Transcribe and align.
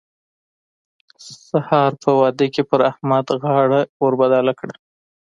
سار 1.47 1.91
په 2.03 2.11
واده 2.19 2.47
کې 2.53 2.63
پر 2.69 2.79
احمد 2.91 3.25
غاړه 3.41 3.81
ور 4.01 4.13
بدله 4.21 4.53
کړه. 4.59 4.73